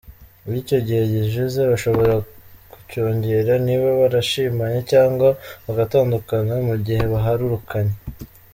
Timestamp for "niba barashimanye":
3.65-4.79